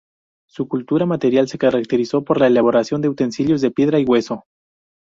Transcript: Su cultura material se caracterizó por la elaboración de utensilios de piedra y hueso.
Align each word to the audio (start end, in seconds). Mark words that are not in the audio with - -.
Su 0.49 0.67
cultura 0.67 1.05
material 1.05 1.47
se 1.47 1.59
caracterizó 1.59 2.23
por 2.23 2.39
la 2.39 2.47
elaboración 2.47 3.01
de 3.03 3.09
utensilios 3.09 3.61
de 3.61 3.69
piedra 3.69 3.99
y 3.99 4.03
hueso. 4.05 4.45